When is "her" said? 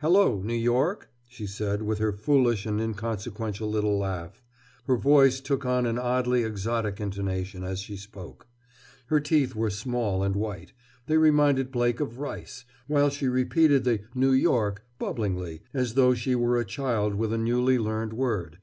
1.98-2.12, 4.86-4.96, 9.06-9.18